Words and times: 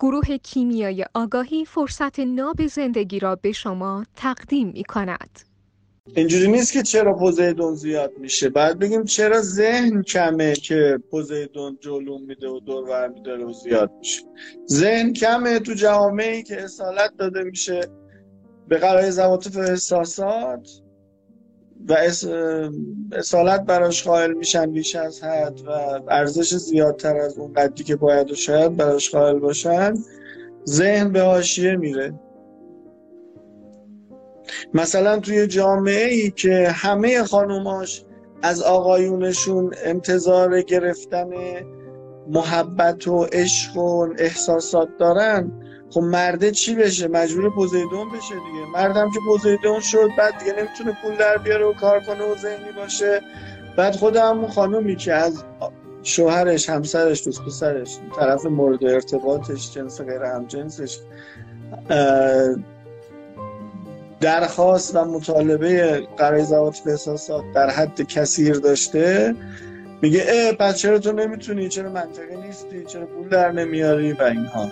گروه 0.00 0.36
کیمیای 0.36 1.04
آگاهی 1.14 1.64
فرصت 1.64 2.20
ناب 2.20 2.66
زندگی 2.66 3.18
را 3.18 3.36
به 3.36 3.52
شما 3.52 4.04
تقدیم 4.16 4.68
می 4.68 4.84
کند. 4.84 5.40
اینجوری 6.14 6.48
نیست 6.48 6.72
که 6.72 6.82
چرا 6.82 7.14
پوزیدون 7.14 7.74
زیاد 7.74 8.12
میشه. 8.18 8.48
بعد 8.48 8.78
بگیم 8.78 9.04
چرا 9.04 9.40
ذهن 9.40 10.02
کمه 10.02 10.54
که 10.54 10.98
پوزیدون 11.10 11.78
جلوم 11.80 12.22
میده 12.22 12.48
و 12.48 12.60
دور 12.60 12.88
برمیداره 12.88 13.44
و 13.44 13.52
زیاد 13.52 13.90
میشه. 13.98 14.22
ذهن 14.70 15.12
کمه 15.12 15.58
تو 15.58 15.74
جوامعی 15.74 16.42
که 16.42 16.62
اصالت 16.62 17.16
داده 17.18 17.42
میشه 17.42 17.80
به 18.68 18.78
قرای 18.78 19.10
زواتف 19.10 19.56
احساسات. 19.56 20.68
و 21.88 21.96
اصالت 23.12 23.64
براش 23.64 24.04
قائل 24.04 24.32
میشن 24.32 24.72
بیش 24.72 24.96
از 24.96 25.24
حد 25.24 25.60
و 25.66 25.70
ارزش 26.08 26.54
زیادتر 26.54 27.16
از 27.16 27.38
اون 27.38 27.52
قدری 27.52 27.84
که 27.84 27.96
باید 27.96 28.30
و 28.30 28.34
شاید 28.34 28.76
براش 28.76 29.10
قائل 29.10 29.38
باشن 29.38 29.94
ذهن 30.66 31.12
به 31.12 31.22
حاشیه 31.22 31.76
میره. 31.76 32.14
مثلا 34.74 35.18
توی 35.18 35.46
جامعه 35.46 36.04
ای 36.04 36.30
که 36.30 36.68
همه 36.68 37.24
خانوماش 37.24 38.04
از 38.42 38.62
آقایونشون 38.62 39.74
انتظار 39.84 40.62
گرفتن 40.62 41.28
محبت 42.28 43.08
و 43.08 43.24
عشق 43.32 43.76
و 43.76 44.08
احساسات 44.18 44.88
دارن 44.98 45.52
خب 45.90 46.00
مرده 46.00 46.50
چی 46.50 46.74
بشه؟ 46.74 47.08
مجبور 47.08 47.50
پوزیدون 47.50 48.08
بشه 48.08 48.34
دیگه. 48.34 48.66
مردم 48.74 49.10
که 49.10 49.18
پوزیدون 49.26 49.80
شد 49.80 50.08
بعد 50.18 50.38
دیگه 50.38 50.52
نمی‌تونه 50.52 50.96
پول 51.02 51.16
در 51.16 51.38
بیاره 51.38 51.64
و 51.64 51.72
کار 51.72 52.00
کنه 52.00 52.24
و 52.24 52.36
ذهنی 52.36 52.72
باشه. 52.76 53.20
بعد 53.76 53.96
خود 53.96 54.16
همون 54.16 54.48
خانومی 54.48 54.96
که 54.96 55.12
از 55.12 55.44
شوهرش 56.02 56.68
همسرش 56.68 57.24
دوست 57.24 57.42
پسرش 57.42 57.98
طرف 58.16 58.46
مورد 58.46 58.84
ارتباطش 58.84 59.74
جنس 59.74 60.00
غیر 60.00 60.22
همجنسش 60.22 60.98
درخواست 64.20 64.96
و 64.96 65.04
مطالبه 65.04 66.02
قرای 66.16 66.44
زوات 66.44 66.82
احساسات 66.86 67.44
در 67.54 67.70
حد 67.70 68.02
کثیر 68.02 68.54
داشته 68.54 69.34
میگه 70.02 70.24
اه 70.28 70.52
پس 70.52 70.76
چرا 70.76 70.98
تو 70.98 71.12
نمی‌تونی؟ 71.12 71.68
چرا 71.68 71.90
منطقی 71.90 72.36
نیستی؟ 72.36 72.84
چرا 72.84 73.06
پول 73.06 73.28
در 73.28 73.52
نمیاری؟ 73.52 74.12
و 74.12 74.22
اینها. 74.22 74.68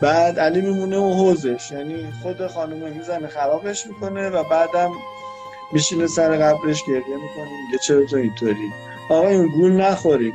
بعد 0.00 0.38
علی 0.38 0.60
میمونه 0.60 0.98
و 0.98 1.12
حوزش. 1.12 1.70
یعنی 1.72 1.94
خود 2.22 2.46
خانم 2.46 2.92
می‌زنه 2.92 3.26
خرابش 3.26 3.86
می‌کنه 3.86 4.28
و 4.28 4.44
بعدم 4.50 4.90
میشینه 5.72 6.06
سر 6.06 6.28
قبرش 6.28 6.82
گریه 6.88 6.98
می‌کنه 6.98 7.48
میگه 7.66 7.78
چرا 7.86 8.06
تو 8.10 8.16
اینطوری؟ 8.16 8.72
آقایون 9.10 9.48
گول 9.48 9.72
نخورید. 9.72 10.34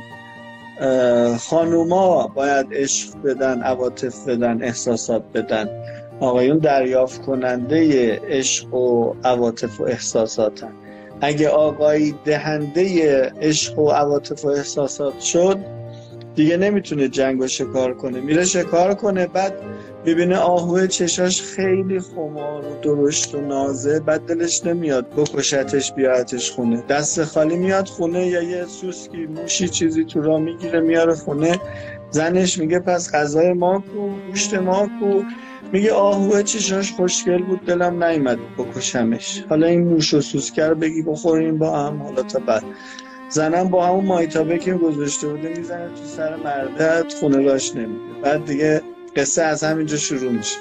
خانوما 1.38 2.26
باید 2.26 2.66
عشق 2.72 3.16
بدن 3.24 3.62
عواطف 3.62 4.28
بدن 4.28 4.62
احساسات 4.62 5.22
بدن. 5.34 5.68
آقایون 6.20 6.58
دریافت 6.58 7.22
کننده 7.22 8.12
عشق 8.28 8.74
و 8.74 9.14
عواطف 9.24 9.80
و 9.80 9.84
احساساتن. 9.84 10.72
اگه 11.20 11.48
آقایی 11.48 12.14
دهنده 12.24 13.32
عشق 13.40 13.78
و 13.78 13.90
عواطف 13.90 14.44
و 14.44 14.48
احساسات 14.48 15.20
شد 15.20 15.58
دیگه 16.34 16.56
نمی‌تونه 16.56 17.08
جنگ 17.08 17.40
و 17.40 17.46
شکار 17.46 17.94
کنه. 17.94 18.20
میره 18.20 18.44
شکار 18.44 18.94
کنه 18.94 19.26
بعد 19.26 19.54
ببینه 20.06 20.36
آهوه 20.36 20.86
چشاش 20.86 21.42
خیلی 21.42 22.00
خمار 22.00 22.64
و 22.64 22.80
درشت 22.82 23.34
و 23.34 23.40
نازه 23.40 24.00
بعد 24.00 24.20
دلش 24.20 24.66
نمیاد 24.66 25.10
بکشتش 25.10 25.92
بیارتش 25.92 26.50
خونه. 26.50 26.82
دست 26.88 27.24
خالی 27.24 27.56
میاد 27.56 27.86
خونه 27.86 28.26
یا 28.26 28.42
یه 28.42 28.64
سوسکی 28.66 29.26
موشی 29.26 29.68
چیزی 29.68 30.04
تو 30.04 30.22
را 30.22 30.38
می‌گیره 30.38 30.80
میاره 30.80 31.14
خونه. 31.14 31.60
زنش 32.10 32.58
میگه 32.58 32.78
پس 32.78 33.14
غذای 33.14 33.52
ما 33.52 33.78
کو 33.78 34.08
گوشت 34.28 34.54
ما 34.54 34.88
کو. 35.00 35.22
میگه 35.72 35.92
آهوه 35.92 36.42
چشاش 36.42 36.92
خوشگل 36.92 37.42
بود 37.42 37.60
دلم 37.66 38.04
نیومد 38.04 38.38
بکشمش. 38.58 39.44
حالا 39.48 39.66
این 39.66 39.84
موش 39.84 40.14
و 40.14 40.20
سوسکر 40.20 40.74
بگی 40.74 41.02
بخوریم 41.02 41.58
با 41.58 41.78
هم 41.78 42.02
حالا 42.02 42.22
تا 42.22 42.38
بعد. 42.38 42.62
زنم 43.28 43.68
با 43.68 43.86
همون 43.86 44.04
مایتابه 44.06 44.58
که 44.58 44.74
گذاشته 44.74 45.28
بوده 45.28 45.48
می‌زنه 45.48 45.88
تو 45.88 46.04
سر 46.04 46.36
مردت 46.36 47.14
خونه 47.14 47.38
راش 47.42 47.76
نمیده 47.76 48.20
بعد 48.22 48.44
دیگه 48.44 48.82
قصه 49.16 49.42
از 49.42 49.64
همینجا 49.64 49.96
شروع 49.96 50.32
میشه. 50.32 50.58